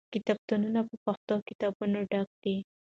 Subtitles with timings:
[0.13, 2.57] کتابتونونه په پښتو کتابونو ډک کړئ.